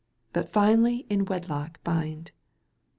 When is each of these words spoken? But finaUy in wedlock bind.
But 0.33 0.51
finaUy 0.51 1.05
in 1.11 1.25
wedlock 1.25 1.79
bind. 1.83 2.31